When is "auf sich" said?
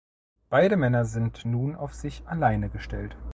1.75-2.23